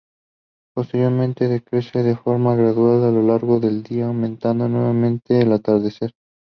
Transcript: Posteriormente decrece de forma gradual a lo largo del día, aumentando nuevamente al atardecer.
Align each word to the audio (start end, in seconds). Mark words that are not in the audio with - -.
Posteriormente 0.73 1.47
decrece 1.47 2.01
de 2.01 2.15
forma 2.15 2.55
gradual 2.55 3.03
a 3.03 3.11
lo 3.11 3.21
largo 3.21 3.59
del 3.59 3.83
día, 3.83 4.07
aumentando 4.07 4.67
nuevamente 4.67 5.39
al 5.43 5.51
atardecer. 5.51 6.15